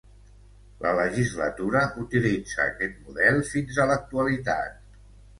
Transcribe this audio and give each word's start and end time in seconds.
La 0.83 0.93
legislatura 0.99 1.83
utilitza 2.03 2.63
aquest 2.63 2.95
model 3.09 3.37
fins 3.51 3.77
a 3.83 3.85
l'actualitat. 3.91 4.81